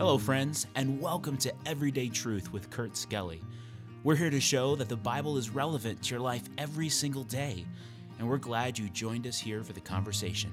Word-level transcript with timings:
Hello, 0.00 0.16
friends, 0.16 0.66
and 0.76 0.98
welcome 0.98 1.36
to 1.36 1.52
Everyday 1.66 2.08
Truth 2.08 2.54
with 2.54 2.70
Kurt 2.70 2.96
Skelly. 2.96 3.42
We're 4.02 4.16
here 4.16 4.30
to 4.30 4.40
show 4.40 4.74
that 4.76 4.88
the 4.88 4.96
Bible 4.96 5.36
is 5.36 5.50
relevant 5.50 6.02
to 6.04 6.12
your 6.12 6.20
life 6.20 6.44
every 6.56 6.88
single 6.88 7.24
day, 7.24 7.66
and 8.18 8.26
we're 8.26 8.38
glad 8.38 8.78
you 8.78 8.88
joined 8.88 9.26
us 9.26 9.38
here 9.38 9.62
for 9.62 9.74
the 9.74 9.80
conversation. 9.82 10.50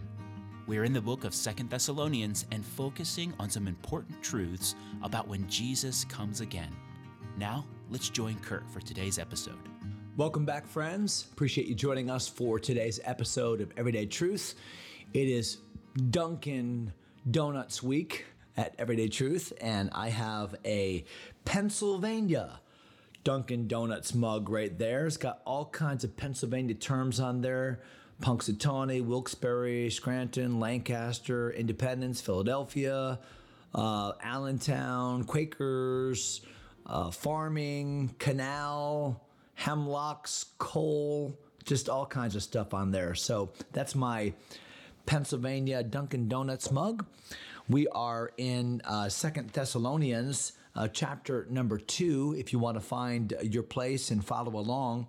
We're 0.68 0.84
in 0.84 0.92
the 0.92 1.00
book 1.00 1.24
of 1.24 1.34
Second 1.34 1.70
Thessalonians 1.70 2.46
and 2.52 2.66
focusing 2.66 3.34
on 3.40 3.50
some 3.50 3.70
important 3.70 4.22
truths 4.22 4.76
about 5.02 5.30
when 5.30 5.48
Jesus 5.48 6.04
comes 6.04 6.42
again. 6.42 6.76
Now, 7.38 7.66
let's 7.90 8.10
join 8.10 8.36
Kurt 8.40 8.70
for 8.70 8.82
today's 8.82 9.18
episode. 9.18 9.70
Welcome 10.18 10.44
back, 10.44 10.68
friends. 10.68 11.26
Appreciate 11.32 11.68
you 11.68 11.74
joining 11.74 12.10
us 12.10 12.28
for 12.28 12.60
today's 12.60 13.00
episode 13.06 13.62
of 13.62 13.72
Everyday 13.78 14.08
Truth. 14.08 14.56
It 15.14 15.30
is 15.30 15.60
Dunkin' 16.10 16.92
Donuts 17.32 17.82
Week 17.82 18.26
at 18.58 18.74
Everyday 18.80 19.08
Truth, 19.08 19.54
and 19.62 19.90
I 19.94 20.10
have 20.10 20.56
a 20.66 21.06
Pennsylvania 21.46 22.60
Dunkin' 23.24 23.68
Donuts 23.68 24.16
mug 24.16 24.50
right 24.50 24.78
there. 24.78 25.06
It's 25.06 25.18
got 25.18 25.42
all 25.46 25.66
kinds 25.66 26.04
of 26.04 26.18
Pennsylvania 26.18 26.76
terms 26.76 27.20
on 27.20 27.42
there 27.42 27.82
Punxsutawney, 28.22 29.06
Wilkes-Barre, 29.06 29.90
Scranton, 29.92 30.60
Lancaster, 30.60 31.52
Independence, 31.52 32.20
Philadelphia, 32.20 33.20
uh, 33.76 34.14
Allentown, 34.24 35.24
Quakers, 35.24 36.42
uh, 36.88 37.12
farming, 37.12 38.16
canal, 38.18 39.24
hemlocks, 39.54 40.46
coal, 40.58 41.38
just 41.64 41.90
all 41.90 42.06
kinds 42.06 42.36
of 42.36 42.42
stuff 42.42 42.74
on 42.74 42.92
there. 42.92 43.14
So 43.14 43.52
that's 43.72 43.94
my 43.94 44.34
Pennsylvania 45.06 45.84
Dunkin' 45.84 46.28
Donuts 46.28 46.72
mug. 46.72 47.06
We 47.70 47.90
are 47.90 48.32
in 48.38 48.82
uh, 48.86 49.10
Second 49.10 49.50
Thessalonians, 49.50 50.54
uh, 50.74 50.88
chapter 50.88 51.46
number 51.50 51.78
two. 51.78 52.34
If 52.38 52.54
you 52.54 52.60
want 52.60 52.78
to 52.78 52.82
find 52.82 53.34
your 53.44 53.64
place 53.64 54.10
and 54.10 54.24
follow 54.24 54.58
along, 54.58 55.08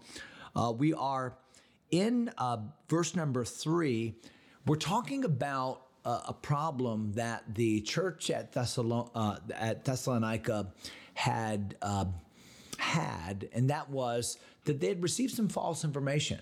uh, 0.57 0.73
we 0.77 0.93
are 0.93 1.39
in 1.93 2.33
uh, 2.37 2.57
verse 2.89 3.15
number 3.15 3.45
three. 3.45 4.17
We're 4.67 4.75
talking 4.75 5.25
about 5.25 5.83
uh, 6.05 6.23
a 6.27 6.33
problem 6.33 7.13
that 7.13 7.45
the 7.55 7.81
church 7.83 8.29
at, 8.29 8.53
Thessalon- 8.53 9.41
at 9.55 9.85
Thessalonica 9.85 10.73
had 11.15 11.77
had, 12.79 13.49
and 13.53 13.71
that 13.71 13.89
was 13.89 14.37
that 14.65 14.81
they 14.81 14.89
had 14.89 15.03
received 15.03 15.35
some 15.35 15.49
false 15.49 15.85
information. 15.85 16.41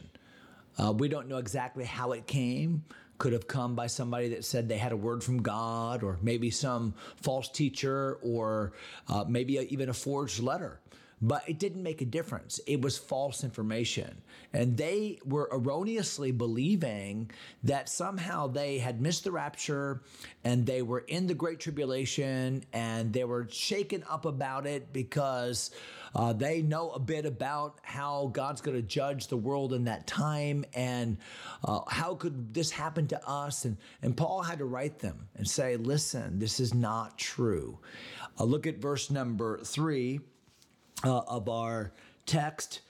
Uh, 0.78 0.92
we 0.92 1.08
don't 1.08 1.28
know 1.28 1.38
exactly 1.38 1.84
how 1.84 2.12
it 2.12 2.26
came. 2.26 2.84
Could 3.18 3.32
have 3.32 3.46
come 3.46 3.74
by 3.74 3.86
somebody 3.86 4.28
that 4.28 4.44
said 4.44 4.68
they 4.68 4.78
had 4.78 4.92
a 4.92 4.96
word 4.96 5.24
from 5.24 5.42
God, 5.42 6.02
or 6.02 6.18
maybe 6.22 6.50
some 6.50 6.94
false 7.16 7.48
teacher, 7.48 8.18
or 8.22 8.72
uh, 9.08 9.24
maybe 9.26 9.58
a, 9.58 9.62
even 9.62 9.88
a 9.88 9.94
forged 9.94 10.40
letter 10.40 10.80
but 11.20 11.42
it 11.48 11.58
didn't 11.58 11.82
make 11.82 12.02
a 12.02 12.04
difference. 12.04 12.60
It 12.66 12.82
was 12.82 12.98
false 12.98 13.42
information. 13.42 14.20
And 14.52 14.76
they 14.76 15.18
were 15.24 15.48
erroneously 15.50 16.30
believing 16.30 17.30
that 17.64 17.88
somehow 17.88 18.48
they 18.48 18.78
had 18.78 19.00
missed 19.00 19.24
the 19.24 19.32
rapture 19.32 20.02
and 20.44 20.66
they 20.66 20.82
were 20.82 21.00
in 21.00 21.26
the 21.26 21.34
Great 21.34 21.58
Tribulation 21.60 22.64
and 22.72 23.12
they 23.12 23.24
were 23.24 23.48
shaken 23.50 24.04
up 24.10 24.26
about 24.26 24.66
it 24.66 24.92
because 24.92 25.70
uh, 26.14 26.34
they 26.34 26.60
know 26.60 26.90
a 26.90 26.98
bit 26.98 27.24
about 27.24 27.78
how 27.82 28.30
God's 28.32 28.60
going 28.60 28.76
to 28.76 28.82
judge 28.82 29.28
the 29.28 29.36
world 29.38 29.72
in 29.72 29.84
that 29.84 30.06
time 30.06 30.66
and 30.74 31.16
uh, 31.64 31.80
how 31.88 32.14
could 32.14 32.52
this 32.52 32.70
happen 32.70 33.08
to 33.08 33.28
us. 33.28 33.64
And, 33.64 33.78
and 34.02 34.14
Paul 34.14 34.42
had 34.42 34.58
to 34.58 34.66
write 34.66 34.98
them 34.98 35.28
and 35.34 35.48
say, 35.48 35.76
listen, 35.76 36.38
this 36.38 36.60
is 36.60 36.74
not 36.74 37.16
true. 37.16 37.78
Uh, 38.38 38.44
look 38.44 38.66
at 38.66 38.76
verse 38.76 39.10
number 39.10 39.58
three 39.64 40.20
uh, 41.04 41.18
of 41.20 41.48
our 41.48 41.92
text, 42.24 42.80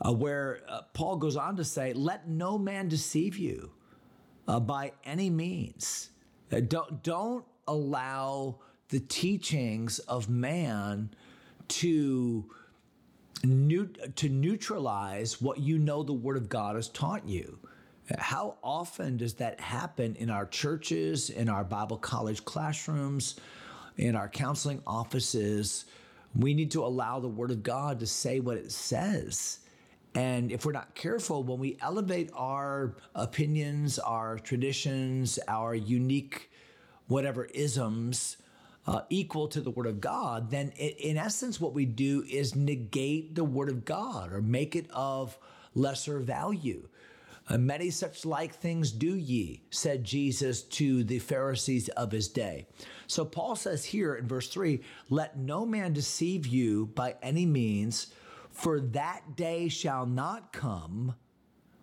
uh, 0.00 0.12
where 0.12 0.60
uh, 0.68 0.82
Paul 0.92 1.16
goes 1.16 1.36
on 1.36 1.56
to 1.56 1.64
say, 1.64 1.92
Let 1.92 2.28
no 2.28 2.58
man 2.58 2.88
deceive 2.88 3.36
you 3.36 3.70
uh, 4.46 4.60
by 4.60 4.92
any 5.04 5.30
means. 5.30 6.10
Uh, 6.52 6.60
don't, 6.60 7.02
don't 7.02 7.44
allow 7.66 8.56
the 8.88 9.00
teachings 9.00 9.98
of 10.00 10.28
man 10.28 11.10
to, 11.68 12.44
to 13.42 14.28
neutralize 14.28 15.42
what 15.42 15.58
you 15.58 15.78
know 15.78 16.02
the 16.02 16.12
Word 16.12 16.36
of 16.36 16.48
God 16.48 16.76
has 16.76 16.88
taught 16.88 17.26
you. 17.26 17.58
How 18.18 18.56
often 18.62 19.16
does 19.16 19.34
that 19.34 19.58
happen 19.58 20.14
in 20.14 20.30
our 20.30 20.46
churches, 20.46 21.30
in 21.30 21.48
our 21.48 21.64
Bible 21.64 21.96
college 21.96 22.44
classrooms, 22.44 23.40
in 23.96 24.14
our 24.14 24.28
counseling 24.28 24.80
offices? 24.86 25.86
We 26.36 26.54
need 26.54 26.70
to 26.72 26.84
allow 26.84 27.20
the 27.20 27.28
Word 27.28 27.50
of 27.50 27.62
God 27.62 28.00
to 28.00 28.06
say 28.06 28.40
what 28.40 28.58
it 28.58 28.70
says. 28.70 29.60
And 30.14 30.50
if 30.50 30.64
we're 30.64 30.72
not 30.72 30.94
careful, 30.94 31.42
when 31.42 31.58
we 31.58 31.76
elevate 31.80 32.30
our 32.34 32.96
opinions, 33.14 33.98
our 33.98 34.38
traditions, 34.38 35.38
our 35.48 35.74
unique 35.74 36.50
whatever 37.08 37.44
isms 37.46 38.36
uh, 38.86 39.02
equal 39.10 39.48
to 39.48 39.60
the 39.60 39.70
Word 39.70 39.86
of 39.86 40.00
God, 40.00 40.50
then 40.50 40.72
it, 40.76 40.98
in 40.98 41.16
essence, 41.16 41.60
what 41.60 41.74
we 41.74 41.84
do 41.84 42.24
is 42.28 42.54
negate 42.54 43.34
the 43.34 43.44
Word 43.44 43.68
of 43.68 43.84
God 43.84 44.32
or 44.32 44.40
make 44.40 44.76
it 44.76 44.90
of 44.90 45.38
lesser 45.74 46.18
value. 46.18 46.88
Uh, 47.48 47.58
many 47.58 47.90
such 47.90 48.24
like 48.24 48.54
things 48.54 48.90
do 48.90 49.14
ye, 49.14 49.62
said 49.70 50.02
Jesus 50.02 50.62
to 50.62 51.04
the 51.04 51.20
Pharisees 51.20 51.88
of 51.90 52.10
his 52.10 52.28
day. 52.28 52.66
So 53.06 53.24
Paul 53.24 53.54
says 53.54 53.84
here 53.84 54.16
in 54.16 54.26
verse 54.26 54.48
3 54.48 54.80
let 55.10 55.38
no 55.38 55.64
man 55.64 55.92
deceive 55.92 56.46
you 56.46 56.86
by 56.86 57.14
any 57.22 57.46
means, 57.46 58.08
for 58.50 58.80
that 58.80 59.36
day 59.36 59.68
shall 59.68 60.06
not 60.06 60.52
come. 60.52 61.14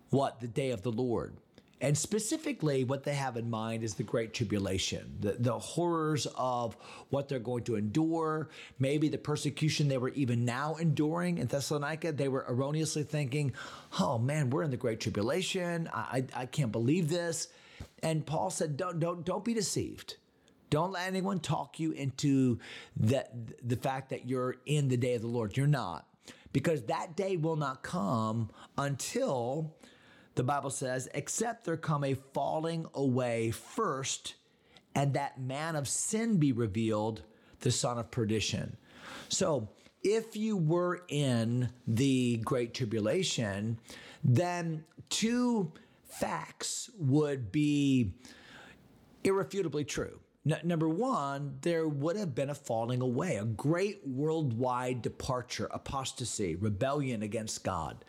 What? 0.10 0.42
The 0.42 0.48
day 0.48 0.72
of 0.72 0.82
the 0.82 0.92
Lord. 0.92 1.38
And 1.84 1.98
specifically, 1.98 2.86
what 2.86 3.04
they 3.04 3.14
have 3.14 3.36
in 3.36 3.50
mind 3.50 3.84
is 3.84 3.94
the 3.94 4.04
Great 4.04 4.34
Tribulation, 4.34 5.18
the, 5.20 5.34
the 5.34 5.60
horrors 5.60 6.26
of 6.38 6.78
what 7.10 7.28
they're 7.28 7.40
going 7.40 7.66
to 7.66 7.76
endure, 7.76 8.48
maybe 8.80 9.10
the 9.10 9.18
persecution 9.18 9.90
they 9.90 9.98
were 9.98 10.10
even 10.12 10.46
now 10.46 10.76
enduring 10.76 11.40
in 11.40 11.48
Thessalonica. 11.48 12.14
They 12.14 12.30
were 12.30 12.46
erroneously 12.48 13.04
thinking, 13.04 13.52
oh 14.00 14.18
man, 14.18 14.50
we're 14.50 14.64
in 14.64 14.72
the 14.72 14.78
Great 14.78 15.02
Tribulation. 15.02 15.90
I, 15.94 16.24
I, 16.36 16.44
I 16.44 16.46
can't 16.46 16.72
believe 16.72 17.10
this. 17.10 17.50
And 18.02 18.26
Paul 18.26 18.50
said, 18.50 18.78
don't, 18.78 19.02
don't, 19.02 19.26
don't 19.26 19.44
be 19.44 19.54
deceived. 19.54 20.16
Don't 20.70 20.94
let 20.94 21.06
anyone 21.06 21.42
talk 21.42 21.82
you 21.82 21.92
into 21.92 22.60
that 22.96 23.34
the 23.62 23.76
fact 23.76 24.12
that 24.12 24.26
you're 24.26 24.56
in 24.66 24.88
the 24.88 24.96
day 24.96 25.16
of 25.16 25.22
the 25.22 25.28
Lord. 25.28 25.58
You're 25.58 25.68
not. 25.68 26.08
Because 26.54 26.84
that 26.84 27.18
day 27.18 27.36
will 27.36 27.58
not 27.58 27.84
come 27.84 28.52
until 28.78 29.76
the 30.36 30.44
Bible 30.44 30.70
says, 30.70 31.10
except 31.14 31.66
there 31.66 31.78
come 31.78 32.04
a 32.04 32.16
falling 32.16 32.86
away 32.94 33.52
first, 33.52 34.36
and 34.96 35.14
that 35.14 35.40
man 35.40 35.76
of 35.76 35.88
sin 35.88 36.38
be 36.38 36.52
revealed, 36.52 37.24
the 37.60 37.72
son 37.72 37.98
of 37.98 38.12
perdition. 38.12 38.78
So, 39.30 39.70
if 40.04 40.36
you 40.36 40.58
were 40.58 41.06
in 41.08 41.70
the 41.88 42.38
Great 42.44 42.74
Tribulation, 42.74 43.80
then 44.24 44.84
two 45.10 45.72
facts 46.04 46.90
would 46.98 47.52
be 47.52 48.14
irrefutably 49.24 49.86
true. 49.86 50.20
N- 50.46 50.60
number 50.64 50.90
one, 50.90 51.58
there 51.62 51.88
would 51.88 52.18
have 52.18 52.36
been 52.36 52.50
a 52.50 52.56
falling 52.56 53.02
away, 53.02 53.38
a 53.38 53.46
great 53.46 54.06
worldwide 54.06 55.02
departure, 55.02 55.70
apostasy, 55.72 56.56
rebellion 56.56 57.24
against 57.24 57.64
God. 57.64 58.04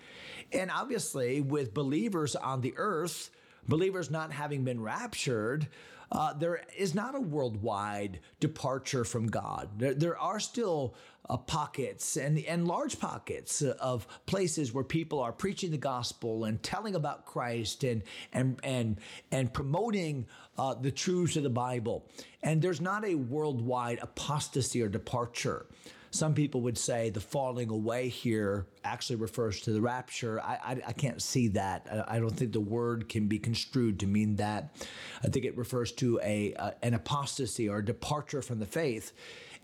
And 0.55 0.71
obviously, 0.71 1.41
with 1.41 1.75
believers 1.75 2.37
on 2.37 2.61
the 2.61 2.75
earth, 2.77 3.31
believers 3.69 4.11
not 4.11 4.33
having 4.33 4.65
been 4.65 4.81
raptured, 4.81 5.69
uh, 6.13 6.33
there 6.35 6.63
is 6.77 6.95
not 6.95 7.15
a 7.17 7.21
worldwide 7.21 8.21
departure 8.39 9.05
from 9.05 9.27
God. 9.27 9.69
There, 9.79 9.95
there 9.95 10.19
are 10.19 10.39
still 10.39 10.95
uh, 11.29 11.37
pockets 11.37 12.17
and, 12.17 12.39
and 12.39 12.69
large 12.69 13.01
pockets 13.01 13.62
of 13.62 14.06
places 14.27 14.73
where 14.73 14.85
people 14.85 15.21
are 15.21 15.33
preaching 15.33 15.71
the 15.71 15.79
gospel 15.79 16.45
and 16.45 16.62
telling 16.62 16.95
about 16.95 17.25
Christ 17.25 17.83
and 17.83 18.03
and 18.33 18.61
and 18.62 18.99
and 19.33 19.53
promoting 19.53 20.27
uh, 20.59 20.75
the 20.75 20.91
truths 20.91 21.37
of 21.37 21.43
the 21.43 21.50
Bible. 21.50 22.07
And 22.43 22.61
there's 22.61 22.81
not 22.81 23.05
a 23.05 23.15
worldwide 23.15 23.99
apostasy 24.00 24.83
or 24.83 24.89
departure. 24.89 25.67
Some 26.14 26.32
people 26.32 26.61
would 26.61 26.78
say 26.78 27.11
the 27.11 27.19
falling 27.19 27.70
away 27.70 28.08
here 28.08 28.66
actually 28.84 29.16
refers 29.16 29.61
to 29.62 29.72
the 29.72 29.81
rapture. 29.81 30.40
I, 30.40 30.61
I, 30.64 30.82
I 30.87 30.93
can't 30.93 31.20
see 31.20 31.49
that. 31.49 31.88
I, 31.90 32.16
I, 32.16 32.20
don't 32.20 32.31
think 32.31 32.52
the 32.52 32.61
word 32.61 33.08
can 33.08 33.26
be 33.26 33.40
construed 33.40 33.99
to 33.99 34.06
mean 34.06 34.37
that. 34.37 34.76
I 35.25 35.26
think 35.26 35.44
it 35.44 35.56
refers 35.56 35.90
to 35.94 36.20
a, 36.22 36.52
a 36.52 36.75
an 36.84 36.94
apostasy 36.94 37.69
or 37.69 37.78
a 37.78 37.84
departure 37.84 38.43
from 38.43 38.61
the 38.61 38.66
faith. 38.66 39.11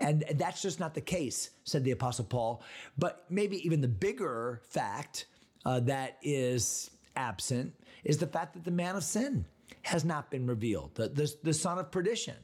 And 0.01 0.25
that's 0.35 0.61
just 0.61 0.81
not 0.81 0.93
the 0.93 1.01
case, 1.01 1.51
said 1.63 1.85
the 1.85 1.93
Apostle 1.93 2.25
Paul. 2.25 2.65
But 2.99 3.27
maybe 3.31 3.65
even 3.65 3.81
the 3.81 3.87
bigger 3.87 4.61
fact 4.71 5.27
uh, 5.65 5.79
that 5.81 6.19
is 6.21 6.91
absent 7.15 7.75
is 8.03 8.19
the 8.19 8.27
fact 8.27 8.55
that 8.55 8.65
the 8.65 8.73
man 8.73 8.97
of 8.97 9.05
sin 9.05 9.45
has 9.83 10.05
not 10.05 10.33
been 10.33 10.49
revealed, 10.49 10.97
the, 10.97 11.11
the, 11.11 11.33
the 11.45 11.55
son 11.55 11.79
of 11.79 11.93
perdition 11.93 12.35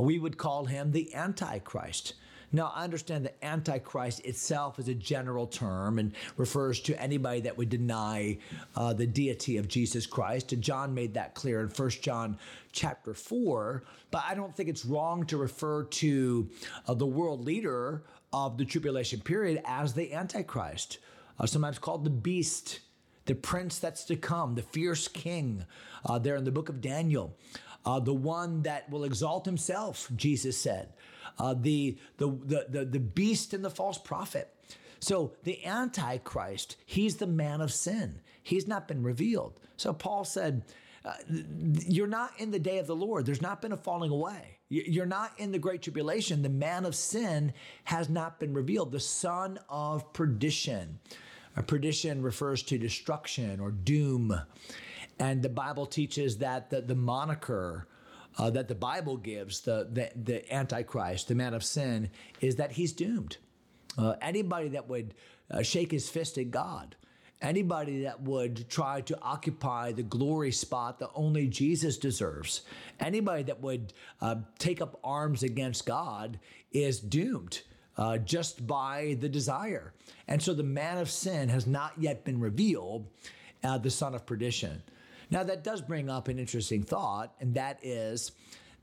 we 0.00 0.18
would 0.18 0.38
call 0.38 0.64
him 0.64 0.92
the 0.92 1.14
Antichrist. 1.14 2.14
Now, 2.52 2.72
I 2.74 2.82
understand 2.82 3.24
that 3.26 3.36
Antichrist 3.44 4.24
itself 4.24 4.78
is 4.78 4.88
a 4.88 4.94
general 4.94 5.46
term 5.46 5.98
and 5.98 6.12
refers 6.36 6.80
to 6.80 7.00
anybody 7.00 7.40
that 7.42 7.56
would 7.56 7.68
deny 7.68 8.38
uh, 8.74 8.92
the 8.92 9.06
deity 9.06 9.56
of 9.56 9.68
Jesus 9.68 10.06
Christ. 10.06 10.52
And 10.52 10.62
John 10.62 10.92
made 10.92 11.14
that 11.14 11.34
clear 11.34 11.60
in 11.60 11.68
1 11.68 11.90
John 12.02 12.38
chapter 12.72 13.14
4. 13.14 13.84
But 14.10 14.24
I 14.26 14.34
don't 14.34 14.54
think 14.54 14.68
it's 14.68 14.84
wrong 14.84 15.24
to 15.26 15.36
refer 15.36 15.84
to 15.84 16.50
uh, 16.88 16.94
the 16.94 17.06
world 17.06 17.44
leader 17.44 18.02
of 18.32 18.58
the 18.58 18.64
tribulation 18.64 19.20
period 19.20 19.62
as 19.64 19.94
the 19.94 20.12
Antichrist, 20.12 20.98
uh, 21.38 21.46
sometimes 21.46 21.78
called 21.78 22.04
the 22.04 22.10
beast, 22.10 22.80
the 23.26 23.34
prince 23.34 23.78
that's 23.78 24.04
to 24.04 24.16
come, 24.16 24.54
the 24.54 24.62
fierce 24.62 25.06
king, 25.06 25.64
uh, 26.04 26.18
there 26.18 26.36
in 26.36 26.44
the 26.44 26.50
book 26.50 26.68
of 26.68 26.80
Daniel. 26.80 27.36
Uh, 27.84 27.98
the 27.98 28.14
one 28.14 28.62
that 28.62 28.88
will 28.90 29.04
exalt 29.04 29.46
himself, 29.46 30.10
Jesus 30.14 30.56
said 30.56 30.92
uh, 31.38 31.54
the, 31.54 31.96
the, 32.18 32.28
the, 32.28 32.66
the, 32.68 32.84
the 32.84 33.00
beast 33.00 33.54
and 33.54 33.64
the 33.64 33.70
false 33.70 33.98
prophet. 33.98 34.54
So 35.00 35.32
the 35.44 35.64
Antichrist, 35.64 36.76
he's 36.84 37.16
the 37.16 37.26
man 37.26 37.60
of 37.60 37.72
sin. 37.72 38.20
He's 38.42 38.68
not 38.68 38.86
been 38.86 39.02
revealed. 39.02 39.58
So 39.76 39.92
Paul 39.92 40.24
said, 40.24 40.62
uh, 41.04 41.14
You're 41.28 42.06
not 42.06 42.38
in 42.38 42.50
the 42.50 42.58
day 42.58 42.78
of 42.78 42.86
the 42.86 42.96
Lord. 42.96 43.24
There's 43.24 43.40
not 43.40 43.62
been 43.62 43.72
a 43.72 43.76
falling 43.76 44.10
away. 44.10 44.58
You're 44.68 45.06
not 45.06 45.32
in 45.38 45.50
the 45.50 45.58
great 45.58 45.82
tribulation. 45.82 46.42
The 46.42 46.48
man 46.48 46.84
of 46.84 46.94
sin 46.94 47.54
has 47.84 48.08
not 48.08 48.38
been 48.38 48.54
revealed, 48.54 48.92
the 48.92 49.00
son 49.00 49.58
of 49.68 50.12
perdition. 50.12 51.00
Uh, 51.56 51.62
perdition 51.62 52.22
refers 52.22 52.62
to 52.64 52.78
destruction 52.78 53.58
or 53.58 53.72
doom. 53.72 54.38
And 55.20 55.42
the 55.42 55.50
Bible 55.50 55.84
teaches 55.84 56.38
that 56.38 56.70
the, 56.70 56.80
the 56.80 56.94
moniker 56.96 57.86
uh, 58.38 58.48
that 58.50 58.68
the 58.68 58.74
Bible 58.74 59.16
gives, 59.16 59.60
the, 59.60 59.86
the, 59.92 60.10
the 60.16 60.52
Antichrist, 60.52 61.28
the 61.28 61.34
man 61.34 61.52
of 61.52 61.62
sin, 61.62 62.10
is 62.40 62.56
that 62.56 62.72
he's 62.72 62.92
doomed. 62.92 63.36
Uh, 63.98 64.14
anybody 64.22 64.68
that 64.68 64.88
would 64.88 65.14
uh, 65.50 65.62
shake 65.62 65.90
his 65.90 66.08
fist 66.08 66.38
at 66.38 66.50
God, 66.50 66.96
anybody 67.42 68.04
that 68.04 68.22
would 68.22 68.68
try 68.70 69.02
to 69.02 69.20
occupy 69.20 69.92
the 69.92 70.02
glory 70.02 70.52
spot 70.52 71.00
that 71.00 71.10
only 71.14 71.48
Jesus 71.48 71.98
deserves, 71.98 72.62
anybody 72.98 73.42
that 73.42 73.60
would 73.60 73.92
uh, 74.22 74.36
take 74.58 74.80
up 74.80 74.98
arms 75.04 75.42
against 75.42 75.86
God 75.86 76.38
is 76.72 76.98
doomed. 77.00 77.62
Uh, 77.96 78.16
just 78.16 78.66
by 78.66 79.14
the 79.20 79.28
desire. 79.28 79.92
And 80.26 80.40
so 80.40 80.54
the 80.54 80.62
man 80.62 80.96
of 80.96 81.10
sin 81.10 81.50
has 81.50 81.66
not 81.66 81.92
yet 81.98 82.24
been 82.24 82.40
revealed, 82.40 83.08
uh, 83.62 83.76
the 83.76 83.90
son 83.90 84.14
of 84.14 84.24
perdition. 84.24 84.82
Now, 85.30 85.44
that 85.44 85.62
does 85.64 85.80
bring 85.80 86.10
up 86.10 86.28
an 86.28 86.38
interesting 86.38 86.82
thought, 86.82 87.34
and 87.40 87.54
that 87.54 87.78
is 87.82 88.32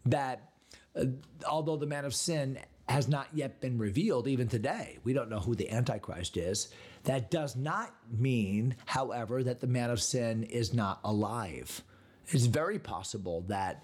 that 0.06 0.52
uh, 0.96 1.06
although 1.48 1.78
the 1.78 1.86
man 1.86 2.06
of 2.06 2.14
sin 2.14 2.60
has 2.88 3.08
not 3.08 3.28
yet 3.34 3.60
been 3.60 3.78
revealed, 3.78 4.28
even 4.28 4.48
today, 4.48 4.98
we 5.04 5.14
don't 5.14 5.30
know 5.30 5.40
who 5.40 5.56
the 5.56 5.70
Antichrist 5.70 6.38
is. 6.38 6.70
That 7.04 7.30
does 7.30 7.56
not 7.56 7.94
mean, 8.10 8.76
however, 8.86 9.44
that 9.44 9.60
the 9.60 9.68
man 9.68 9.90
of 9.90 10.02
sin 10.02 10.44
is 10.44 10.74
not 10.74 11.00
alive. 11.04 11.84
It's 12.30 12.46
very 12.46 12.80
possible 12.80 13.42
that 13.48 13.84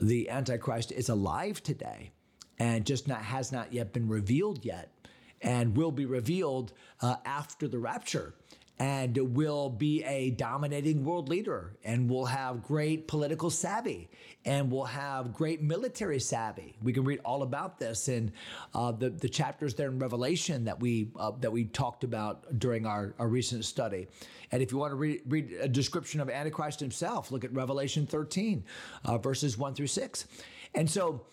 the 0.00 0.30
Antichrist 0.30 0.92
is 0.92 1.08
alive 1.08 1.62
today 1.62 2.10
and 2.58 2.84
just 2.84 3.08
not 3.08 3.22
has 3.22 3.52
not 3.52 3.72
yet 3.72 3.92
been 3.92 4.08
revealed 4.08 4.64
yet 4.64 4.92
and 5.40 5.76
will 5.76 5.92
be 5.92 6.04
revealed 6.04 6.72
uh, 7.00 7.16
after 7.24 7.68
the 7.68 7.78
rapture 7.78 8.34
and 8.78 9.16
will 9.34 9.68
be 9.68 10.04
a 10.04 10.30
dominating 10.30 11.04
world 11.04 11.28
leader 11.28 11.76
and 11.82 12.08
will 12.08 12.26
have 12.26 12.62
great 12.62 13.08
political 13.08 13.50
savvy 13.50 14.08
and 14.44 14.70
will 14.70 14.84
have 14.84 15.32
great 15.32 15.60
military 15.60 16.20
savvy. 16.20 16.76
We 16.82 16.92
can 16.92 17.04
read 17.04 17.20
all 17.24 17.42
about 17.42 17.78
this 17.78 18.08
in 18.08 18.32
uh, 18.74 18.92
the, 18.92 19.10
the 19.10 19.28
chapters 19.28 19.74
there 19.74 19.88
in 19.88 19.98
Revelation 19.98 20.64
that 20.64 20.78
we 20.78 21.10
uh, 21.16 21.32
that 21.40 21.50
we 21.50 21.64
talked 21.64 22.04
about 22.04 22.58
during 22.58 22.86
our, 22.86 23.14
our 23.18 23.28
recent 23.28 23.64
study. 23.64 24.06
And 24.52 24.62
if 24.62 24.70
you 24.70 24.78
want 24.78 24.92
to 24.92 24.96
read, 24.96 25.22
read 25.26 25.52
a 25.60 25.68
description 25.68 26.20
of 26.20 26.30
Antichrist 26.30 26.80
himself, 26.80 27.30
look 27.30 27.44
at 27.44 27.52
Revelation 27.52 28.06
13, 28.06 28.64
uh, 29.04 29.18
verses 29.18 29.58
1 29.58 29.74
through 29.74 29.88
6. 29.88 30.26
And 30.74 30.88
so, 30.88 31.26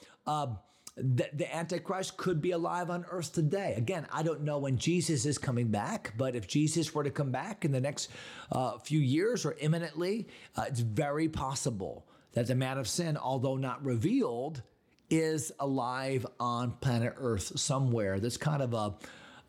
the, 0.97 1.29
the 1.33 1.53
Antichrist 1.53 2.15
could 2.15 2.41
be 2.41 2.51
alive 2.51 2.89
on 2.89 3.05
earth 3.09 3.33
today. 3.33 3.73
Again, 3.75 4.07
I 4.11 4.23
don't 4.23 4.41
know 4.41 4.59
when 4.59 4.77
Jesus 4.77 5.25
is 5.25 5.37
coming 5.37 5.67
back, 5.67 6.13
but 6.17 6.35
if 6.35 6.47
Jesus 6.47 6.93
were 6.93 7.03
to 7.03 7.11
come 7.11 7.31
back 7.31 7.65
in 7.65 7.71
the 7.71 7.81
next 7.81 8.09
uh, 8.51 8.77
few 8.77 8.99
years 8.99 9.45
or 9.45 9.55
imminently, 9.59 10.27
uh, 10.55 10.65
it's 10.67 10.79
very 10.79 11.27
possible 11.27 12.07
that 12.33 12.47
the 12.47 12.55
man 12.55 12.77
of 12.77 12.87
sin, 12.87 13.17
although 13.17 13.57
not 13.57 13.83
revealed, 13.83 14.61
is 15.09 15.51
alive 15.59 16.25
on 16.39 16.71
planet 16.81 17.13
Earth 17.17 17.59
somewhere. 17.59 18.19
That's 18.19 18.37
kind 18.37 18.61
of 18.61 18.73
a 18.73 18.93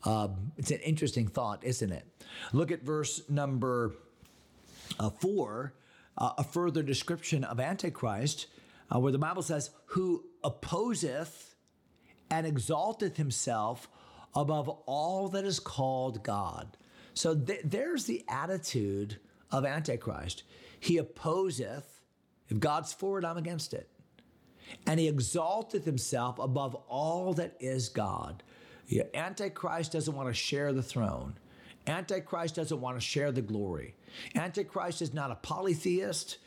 uh, 0.03 0.27
it's 0.57 0.71
an 0.71 0.79
interesting 0.79 1.27
thought, 1.27 1.63
isn't 1.63 1.91
it? 1.91 2.05
Look 2.53 2.71
at 2.71 2.83
verse 2.83 3.27
number 3.29 3.95
uh, 4.99 5.09
four, 5.09 5.73
uh, 6.17 6.33
a 6.37 6.43
further 6.43 6.83
description 6.83 7.43
of 7.43 7.59
Antichrist 7.59 8.47
uh, 8.93 8.99
where 8.99 9.11
the 9.11 9.17
Bible 9.17 9.41
says, 9.41 9.71
Who 9.87 10.23
opposeth 10.43 11.55
and 12.29 12.45
exalteth 12.45 13.17
himself 13.17 13.89
above 14.35 14.69
all 14.85 15.29
that 15.29 15.45
is 15.45 15.59
called 15.59 16.23
God. 16.23 16.77
So 17.13 17.35
th- 17.35 17.61
there's 17.63 18.05
the 18.05 18.23
attitude 18.29 19.17
of 19.51 19.65
Antichrist. 19.65 20.43
He 20.79 20.97
opposeth, 20.97 22.01
if 22.49 22.59
God's 22.59 22.93
for 22.93 23.17
it, 23.17 23.25
I'm 23.25 23.37
against 23.37 23.73
it. 23.73 23.89
And 24.85 24.99
he 24.99 25.07
exalteth 25.07 25.85
himself 25.85 26.39
above 26.39 26.75
all 26.87 27.33
that 27.33 27.55
is 27.59 27.89
God. 27.89 28.43
Yeah, 28.87 29.03
Antichrist 29.13 29.93
doesn't 29.93 30.15
want 30.15 30.29
to 30.29 30.33
share 30.33 30.73
the 30.73 30.83
throne. 30.83 31.37
Antichrist 31.87 32.55
doesn't 32.55 32.81
want 32.81 32.97
to 32.97 33.01
share 33.01 33.31
the 33.31 33.41
glory. 33.41 33.95
Antichrist 34.35 35.01
is 35.01 35.13
not 35.13 35.31
a 35.31 35.35
polytheist. 35.35 36.37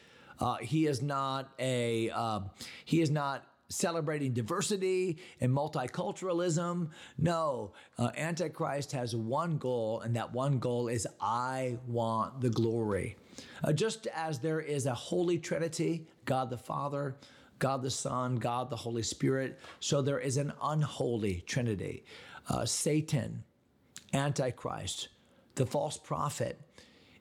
Uh, 0.40 0.56
he 0.56 0.86
is 0.86 1.02
not 1.02 1.52
a 1.58 2.10
uh, 2.10 2.40
he 2.84 3.00
is 3.02 3.10
not 3.10 3.44
celebrating 3.68 4.32
diversity 4.32 5.18
and 5.40 5.52
multiculturalism. 5.52 6.88
No, 7.18 7.72
uh, 7.98 8.10
Antichrist 8.16 8.92
has 8.92 9.14
one 9.14 9.58
goal, 9.58 10.00
and 10.00 10.16
that 10.16 10.32
one 10.32 10.58
goal 10.58 10.88
is 10.88 11.06
I 11.20 11.78
want 11.86 12.40
the 12.40 12.50
glory. 12.50 13.16
Uh, 13.62 13.72
just 13.72 14.06
as 14.08 14.40
there 14.40 14.60
is 14.60 14.86
a 14.86 14.94
holy 14.94 15.38
trinity, 15.38 16.06
God 16.24 16.50
the 16.50 16.58
Father, 16.58 17.16
God 17.58 17.82
the 17.82 17.90
Son, 17.90 18.36
God 18.36 18.70
the 18.70 18.76
Holy 18.76 19.02
Spirit, 19.02 19.58
so 19.78 20.02
there 20.02 20.18
is 20.18 20.36
an 20.36 20.52
unholy 20.62 21.44
trinity. 21.46 22.04
Uh, 22.48 22.64
Satan, 22.64 23.44
Antichrist, 24.12 25.08
the 25.54 25.66
false 25.66 25.96
prophet. 25.96 26.60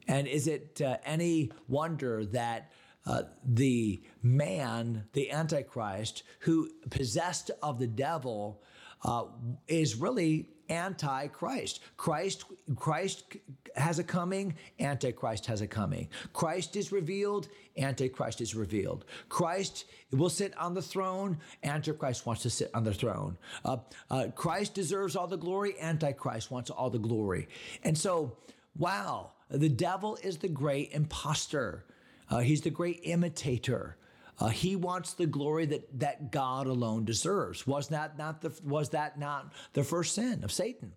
And 0.08 0.28
is 0.28 0.48
it 0.48 0.82
uh, 0.82 0.98
any 1.06 1.52
wonder 1.68 2.26
that 2.26 2.72
uh, 3.10 3.24
the 3.44 4.02
man, 4.22 5.04
the 5.14 5.32
Antichrist, 5.32 6.22
who 6.42 6.70
possessed 6.92 7.50
of 7.64 7.80
the 7.80 7.88
devil, 7.88 8.62
uh, 9.04 9.24
is 9.68 9.96
really 9.96 10.50
anti-Christ. 10.70 11.80
Christ, 11.98 12.44
Christ 12.76 13.38
has 13.76 13.98
a 13.98 14.04
coming, 14.04 14.54
Antichrist 14.80 15.48
has 15.48 15.62
a 15.62 15.68
coming. 15.68 16.08
Christ 16.34 16.76
is 16.76 16.92
revealed, 16.92 17.48
Antichrist 17.80 18.42
is 18.42 18.54
revealed. 18.54 19.06
Christ 19.28 19.86
will 20.12 20.30
sit 20.30 20.56
on 20.56 20.76
the 20.76 20.82
throne, 20.82 21.40
Antichrist 21.64 22.28
wants 22.28 22.44
to 22.44 22.52
sit 22.52 22.70
on 22.76 22.84
the 22.84 22.94
throne. 22.94 23.40
Uh, 23.66 23.78
uh, 24.12 24.28
Christ 24.36 24.76
deserves 24.76 25.16
all 25.16 25.26
the 25.26 25.36
glory, 25.36 25.74
Antichrist 25.82 26.52
wants 26.52 26.70
all 26.70 26.92
the 26.92 27.00
glory. 27.00 27.48
And 27.84 27.98
so, 27.98 28.38
wow, 28.78 29.32
the 29.50 29.70
devil 29.70 30.20
is 30.22 30.38
the 30.38 30.48
great 30.48 30.92
impostor. 30.92 31.86
Uh, 32.30 32.40
he's 32.40 32.62
the 32.62 32.70
great 32.70 33.02
imitator. 33.04 33.98
Uh, 34.40 34.48
he 34.48 34.76
wants 34.76 35.14
the 35.14 35.26
glory 35.26 35.66
that, 35.66 36.00
that 36.00 36.32
God 36.32 36.68
alone 36.68 37.04
deserves. 37.04 37.68
Was 37.68 37.90
that 37.90 38.18
not 38.18 38.42
the 38.42 38.58
was 38.64 38.90
that 38.90 39.20
not 39.20 39.52
the 39.74 39.84
first 39.84 40.16
sin 40.16 40.44
of 40.44 40.52
Satan? 40.52 40.94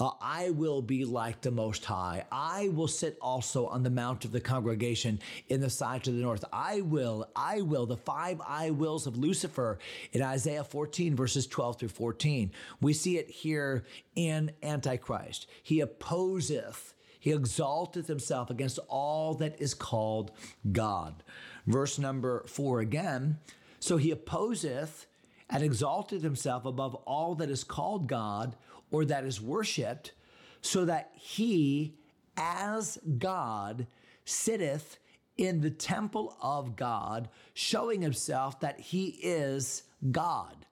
Uh, 0.00 0.10
I 0.20 0.50
will 0.50 0.80
be 0.80 1.04
like 1.04 1.40
the 1.40 1.50
Most 1.50 1.84
High. 1.84 2.24
I 2.30 2.68
will 2.68 2.86
sit 2.86 3.18
also 3.20 3.66
on 3.66 3.82
the 3.82 3.90
mount 3.90 4.24
of 4.24 4.30
the 4.30 4.40
congregation 4.40 5.18
in 5.48 5.60
the 5.60 5.68
side 5.68 6.04
to 6.04 6.12
the 6.12 6.22
north. 6.22 6.44
I 6.52 6.82
will, 6.82 7.28
I 7.34 7.62
will, 7.62 7.84
the 7.84 7.96
five 7.96 8.40
I 8.46 8.70
wills 8.70 9.08
of 9.08 9.16
Lucifer 9.16 9.80
in 10.12 10.22
Isaiah 10.22 10.62
14, 10.62 11.16
verses 11.16 11.48
12 11.48 11.80
through 11.80 11.88
14. 11.88 12.52
We 12.80 12.92
see 12.92 13.18
it 13.18 13.28
here 13.28 13.84
in 14.14 14.52
Antichrist. 14.62 15.48
He 15.64 15.80
opposeth 15.80 16.94
he 17.18 17.32
exalteth 17.32 18.06
himself 18.06 18.50
against 18.50 18.78
all 18.88 19.34
that 19.34 19.60
is 19.60 19.74
called 19.74 20.30
God. 20.70 21.22
Verse 21.66 21.98
number 21.98 22.44
four 22.46 22.80
again. 22.80 23.38
So 23.80 23.96
he 23.96 24.10
opposeth 24.10 25.06
and 25.50 25.62
exalteth 25.62 26.22
himself 26.22 26.64
above 26.64 26.94
all 26.94 27.34
that 27.36 27.50
is 27.50 27.64
called 27.64 28.06
God 28.06 28.56
or 28.90 29.04
that 29.04 29.24
is 29.24 29.40
worshiped, 29.40 30.12
so 30.60 30.84
that 30.86 31.10
he, 31.14 31.98
as 32.36 32.98
God, 33.18 33.86
sitteth 34.24 34.98
in 35.36 35.60
the 35.60 35.70
temple 35.70 36.36
of 36.42 36.74
God, 36.74 37.28
showing 37.54 38.02
himself 38.02 38.60
that 38.60 38.80
he 38.80 39.08
is 39.22 39.84
God. 40.10 40.66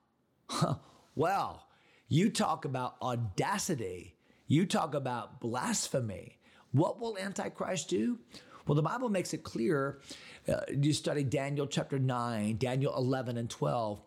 well, 1.15 1.67
you 2.07 2.29
talk 2.29 2.65
about 2.65 2.95
audacity. 3.01 4.15
You 4.47 4.65
talk 4.65 4.93
about 4.93 5.39
blasphemy. 5.39 6.36
What 6.71 6.99
will 6.99 7.17
Antichrist 7.17 7.89
do? 7.89 8.19
Well, 8.65 8.75
the 8.75 8.81
Bible 8.81 9.09
makes 9.09 9.33
it 9.33 9.43
clear. 9.43 9.99
Uh, 10.47 10.61
you 10.69 10.93
study 10.93 11.23
Daniel 11.23 11.67
chapter 11.67 11.97
9, 11.97 12.57
Daniel 12.57 12.95
11 12.95 13.37
and 13.37 13.49
12. 13.49 14.01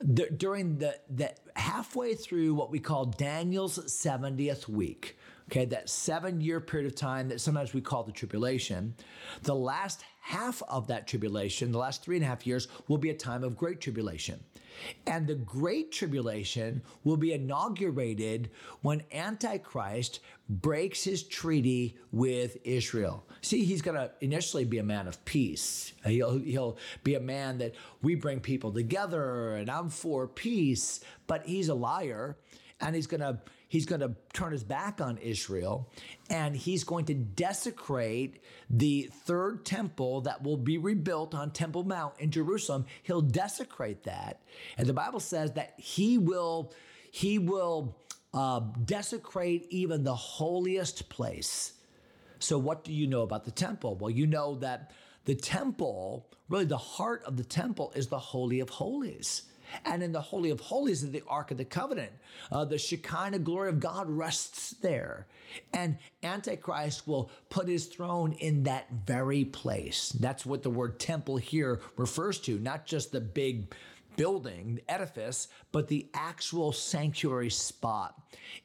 The, 0.00 0.30
during 0.30 0.78
the, 0.78 0.96
the 1.08 1.32
halfway 1.56 2.14
through 2.14 2.54
what 2.54 2.70
we 2.70 2.78
call 2.78 3.06
Daniel's 3.06 3.78
70th 3.78 4.68
week, 4.68 5.16
okay, 5.50 5.64
that 5.66 5.88
seven 5.88 6.40
year 6.40 6.60
period 6.60 6.90
of 6.90 6.96
time 6.96 7.28
that 7.28 7.40
sometimes 7.40 7.72
we 7.72 7.80
call 7.80 8.02
the 8.02 8.12
tribulation, 8.12 8.94
the 9.42 9.54
last 9.54 10.04
half 10.20 10.62
of 10.68 10.88
that 10.88 11.06
tribulation, 11.06 11.72
the 11.72 11.78
last 11.78 12.02
three 12.02 12.16
and 12.16 12.24
a 12.24 12.28
half 12.28 12.46
years, 12.46 12.68
will 12.88 12.98
be 12.98 13.10
a 13.10 13.14
time 13.14 13.44
of 13.44 13.56
great 13.56 13.80
tribulation. 13.80 14.40
And 15.06 15.26
the 15.26 15.34
Great 15.34 15.92
Tribulation 15.92 16.82
will 17.04 17.16
be 17.16 17.32
inaugurated 17.32 18.50
when 18.82 19.02
Antichrist 19.12 20.20
breaks 20.48 21.04
his 21.04 21.22
treaty 21.22 21.96
with 22.10 22.56
Israel. 22.64 23.24
See, 23.40 23.64
he's 23.64 23.82
going 23.82 23.96
to 23.96 24.10
initially 24.20 24.64
be 24.64 24.78
a 24.78 24.82
man 24.82 25.08
of 25.08 25.24
peace. 25.24 25.92
He'll, 26.04 26.38
he'll 26.38 26.78
be 27.04 27.14
a 27.14 27.20
man 27.20 27.58
that 27.58 27.74
we 28.02 28.14
bring 28.14 28.40
people 28.40 28.72
together 28.72 29.56
and 29.56 29.70
I'm 29.70 29.88
for 29.88 30.26
peace, 30.28 31.00
but 31.26 31.46
he's 31.46 31.68
a 31.68 31.74
liar 31.74 32.36
and 32.80 32.94
he's 32.94 33.06
going 33.06 33.20
to 33.20 33.38
he's 33.72 33.86
going 33.86 34.02
to 34.02 34.14
turn 34.34 34.52
his 34.52 34.62
back 34.62 35.00
on 35.00 35.16
Israel 35.16 35.90
and 36.28 36.54
he's 36.54 36.84
going 36.84 37.06
to 37.06 37.14
desecrate 37.14 38.38
the 38.68 39.08
third 39.24 39.64
temple 39.64 40.20
that 40.20 40.42
will 40.42 40.58
be 40.58 40.76
rebuilt 40.76 41.34
on 41.34 41.50
Temple 41.50 41.82
Mount 41.82 42.12
in 42.18 42.30
Jerusalem. 42.30 42.84
He'll 43.02 43.22
desecrate 43.22 44.02
that. 44.02 44.42
And 44.76 44.86
the 44.86 44.92
Bible 44.92 45.20
says 45.20 45.52
that 45.52 45.72
he 45.78 46.18
will 46.18 46.74
he 47.10 47.38
will 47.38 47.96
uh, 48.34 48.60
desecrate 48.84 49.66
even 49.70 50.04
the 50.04 50.14
holiest 50.14 51.08
place. 51.08 51.72
So 52.40 52.58
what 52.58 52.84
do 52.84 52.92
you 52.92 53.06
know 53.06 53.22
about 53.22 53.46
the 53.46 53.52
temple? 53.52 53.96
Well, 53.96 54.10
you 54.10 54.26
know 54.26 54.56
that 54.56 54.90
the 55.24 55.34
temple, 55.34 56.28
really 56.50 56.66
the 56.66 56.76
heart 56.76 57.22
of 57.24 57.38
the 57.38 57.44
temple 57.44 57.90
is 57.96 58.08
the 58.08 58.18
holy 58.18 58.60
of 58.60 58.68
holies. 58.68 59.44
And 59.84 60.02
in 60.02 60.12
the 60.12 60.20
Holy 60.20 60.50
of 60.50 60.60
Holies 60.60 61.02
is 61.02 61.10
the 61.10 61.22
Ark 61.28 61.50
of 61.50 61.58
the 61.58 61.64
Covenant. 61.64 62.12
Uh, 62.50 62.64
the 62.64 62.78
Shekinah 62.78 63.40
glory 63.40 63.68
of 63.68 63.80
God 63.80 64.08
rests 64.08 64.70
there. 64.80 65.26
And 65.72 65.98
Antichrist 66.22 67.06
will 67.06 67.30
put 67.50 67.68
his 67.68 67.86
throne 67.86 68.32
in 68.32 68.62
that 68.64 68.86
very 69.06 69.44
place. 69.44 70.10
That's 70.10 70.46
what 70.46 70.62
the 70.62 70.70
word 70.70 70.98
temple 70.98 71.36
here 71.36 71.80
refers 71.96 72.38
to, 72.40 72.58
not 72.58 72.86
just 72.86 73.12
the 73.12 73.20
big 73.20 73.74
building, 74.16 74.80
edifice, 74.88 75.48
but 75.72 75.88
the 75.88 76.08
actual 76.14 76.72
sanctuary 76.72 77.50
spot. 77.50 78.20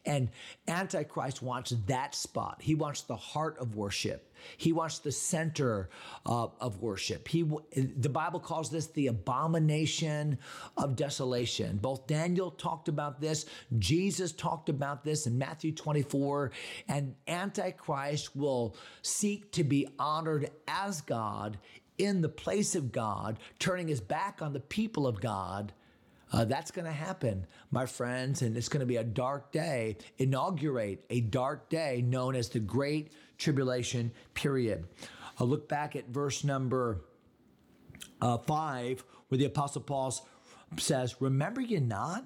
And 0.06 0.30
Antichrist 0.68 1.42
wants 1.42 1.72
that 1.88 2.16
spot. 2.16 2.58
He 2.62 2.76
wants 2.76 3.02
the 3.02 3.16
heart 3.16 3.58
of 3.58 3.76
worship. 3.76 4.34
He 4.58 4.72
wants 4.72 5.00
the 5.00 5.12
center 5.12 5.90
uh, 6.26 6.48
of 6.60 6.82
worship. 6.82 7.28
He, 7.28 7.44
the 7.74 8.10
Bible 8.10 8.40
calls 8.40 8.70
this 8.70 8.88
the 8.88 9.08
abomination 9.08 10.38
of 10.78 10.96
desolation. 10.96 11.78
Both 11.78 12.08
Daniel 12.08 12.52
talked 12.52 12.88
about 12.88 13.20
this, 13.20 13.46
Jesus 13.80 14.32
talked 14.32 14.70
about 14.70 15.04
this 15.04 15.28
in 15.28 15.38
Matthew 15.38 15.74
24, 15.74 16.52
and 16.88 17.16
Antichrist 17.28 18.36
will 18.36 18.76
seek 19.02 19.52
to 19.54 19.64
be 19.64 19.88
honored 19.98 20.50
as 20.68 21.02
God 21.02 21.58
in 21.98 22.22
the 22.22 22.30
place 22.30 22.76
of 22.76 22.92
God, 22.92 23.40
turning 23.60 23.88
his 23.88 24.02
back 24.02 24.42
on 24.42 24.54
the 24.54 24.60
people 24.60 25.08
of 25.08 25.22
God. 25.22 25.74
Uh, 26.32 26.44
that's 26.44 26.72
going 26.72 26.86
to 26.86 26.92
happen, 26.92 27.48
my 27.72 27.86
friends, 27.86 28.42
and 28.42 28.58
it's 28.58 28.68
going 28.68 28.82
to 28.82 28.86
be 28.86 28.98
a 28.98 29.04
dark 29.04 29.52
day. 29.52 29.98
Inaugurate 30.18 31.06
a 31.10 31.22
dark 31.22 31.70
day 31.70 32.04
known 32.06 32.36
as 32.36 32.50
the 32.50 32.60
Great 32.60 33.14
Tribulation 33.38 34.12
Period. 34.34 34.86
I'll 35.40 35.48
look 35.48 35.70
back 35.70 35.96
at 35.96 36.10
verse 36.10 36.44
number 36.44 37.02
uh, 38.22 38.38
five, 38.40 39.04
where 39.30 39.38
the 39.38 39.46
Apostle 39.46 39.82
Paul 39.82 40.14
says, 40.78 41.16
Remember 41.22 41.62
you 41.62 41.80
not 41.80 42.26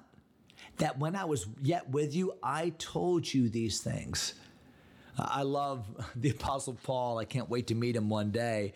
that 0.78 0.98
when 0.98 1.14
I 1.14 1.24
was 1.24 1.46
yet 1.62 1.90
with 1.90 2.14
you, 2.14 2.34
I 2.42 2.70
told 2.78 3.32
you 3.32 3.48
these 3.48 3.80
things. 3.80 4.34
I 5.18 5.42
love 5.42 5.86
the 6.16 6.30
Apostle 6.30 6.78
Paul. 6.82 7.18
I 7.18 7.24
can't 7.24 7.48
wait 7.48 7.68
to 7.68 7.74
meet 7.74 7.96
him 7.96 8.08
one 8.08 8.30
day. 8.30 8.74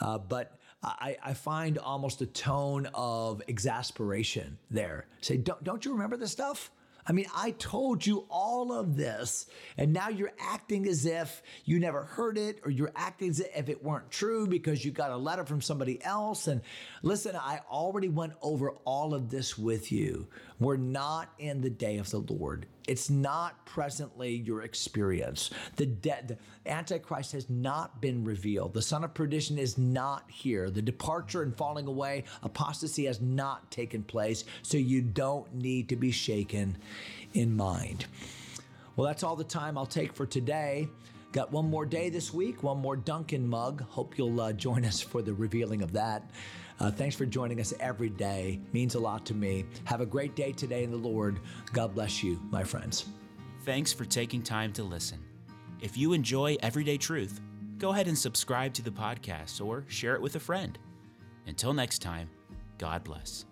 Uh, 0.00 0.18
but 0.18 0.58
I, 0.82 1.16
I, 1.24 1.34
find 1.34 1.78
almost 1.78 2.20
a 2.20 2.26
tone 2.26 2.88
of 2.94 3.42
exasperation 3.48 4.58
there. 4.70 5.06
Say, 5.20 5.38
don't, 5.38 5.62
don't 5.64 5.84
you 5.84 5.92
remember 5.92 6.16
this 6.16 6.30
stuff? 6.30 6.70
I 7.08 7.12
mean, 7.12 7.26
I 7.34 7.52
told 7.52 8.04
you 8.04 8.26
all 8.28 8.72
of 8.72 8.96
this, 8.96 9.46
and 9.78 9.92
now 9.92 10.08
you're 10.08 10.32
acting 10.40 10.88
as 10.88 11.06
if 11.06 11.40
you 11.64 11.78
never 11.78 12.02
heard 12.02 12.36
it, 12.36 12.60
or 12.64 12.70
you're 12.70 12.92
acting 12.96 13.30
as 13.30 13.40
if 13.40 13.68
it 13.68 13.82
weren't 13.82 14.10
true 14.10 14.46
because 14.48 14.84
you 14.84 14.90
got 14.90 15.12
a 15.12 15.16
letter 15.16 15.44
from 15.44 15.60
somebody 15.60 16.02
else. 16.04 16.48
And 16.48 16.62
listen, 17.02 17.36
I 17.36 17.60
already 17.70 18.08
went 18.08 18.32
over 18.42 18.70
all 18.84 19.14
of 19.14 19.30
this 19.30 19.56
with 19.56 19.92
you. 19.92 20.26
We're 20.58 20.76
not 20.76 21.32
in 21.38 21.60
the 21.60 21.70
day 21.70 21.98
of 21.98 22.10
the 22.10 22.18
Lord. 22.18 22.66
It's 22.88 23.10
not 23.10 23.66
presently 23.66 24.36
your 24.36 24.62
experience. 24.62 25.50
The, 25.76 25.86
de- 25.86 26.22
the 26.26 26.38
Antichrist 26.64 27.32
has 27.32 27.50
not 27.50 28.00
been 28.00 28.24
revealed. 28.24 28.72
The 28.72 28.82
son 28.82 29.04
of 29.04 29.12
perdition 29.12 29.58
is 29.58 29.76
not 29.76 30.30
here. 30.30 30.70
The 30.70 30.82
departure 30.82 31.42
and 31.42 31.54
falling 31.56 31.86
away, 31.86 32.24
apostasy 32.42 33.04
has 33.06 33.20
not 33.20 33.70
taken 33.70 34.02
place. 34.02 34.44
So 34.62 34.78
you 34.78 35.02
don't 35.02 35.52
need 35.54 35.88
to 35.90 35.96
be 35.96 36.10
shaken 36.10 36.78
in 37.34 37.56
mind. 37.56 38.06
Well, 38.94 39.06
that's 39.06 39.22
all 39.22 39.36
the 39.36 39.44
time 39.44 39.76
I'll 39.76 39.84
take 39.84 40.14
for 40.14 40.24
today. 40.24 40.88
Got 41.32 41.52
one 41.52 41.68
more 41.68 41.84
day 41.84 42.08
this 42.08 42.32
week, 42.32 42.62
one 42.62 42.78
more 42.78 42.96
Dunkin' 42.96 43.46
mug. 43.46 43.82
Hope 43.82 44.16
you'll 44.16 44.40
uh, 44.40 44.54
join 44.54 44.86
us 44.86 45.02
for 45.02 45.20
the 45.20 45.34
revealing 45.34 45.82
of 45.82 45.92
that. 45.92 46.30
Uh, 46.78 46.90
thanks 46.90 47.16
for 47.16 47.26
joining 47.26 47.60
us 47.60 47.72
every 47.80 48.10
day. 48.10 48.60
Means 48.72 48.94
a 48.94 49.00
lot 49.00 49.24
to 49.26 49.34
me. 49.34 49.64
Have 49.84 50.00
a 50.00 50.06
great 50.06 50.36
day 50.36 50.52
today 50.52 50.84
in 50.84 50.90
the 50.90 50.96
Lord. 50.96 51.40
God 51.72 51.94
bless 51.94 52.22
you, 52.22 52.40
my 52.50 52.62
friends. 52.62 53.06
Thanks 53.64 53.92
for 53.92 54.04
taking 54.04 54.42
time 54.42 54.72
to 54.74 54.82
listen. 54.84 55.18
If 55.80 55.96
you 55.96 56.12
enjoy 56.12 56.56
Everyday 56.62 56.96
Truth, 56.96 57.40
go 57.78 57.90
ahead 57.90 58.08
and 58.08 58.16
subscribe 58.16 58.72
to 58.74 58.82
the 58.82 58.90
podcast 58.90 59.64
or 59.64 59.84
share 59.88 60.14
it 60.14 60.22
with 60.22 60.36
a 60.36 60.40
friend. 60.40 60.78
Until 61.46 61.72
next 61.72 62.00
time, 62.00 62.28
God 62.78 63.04
bless. 63.04 63.46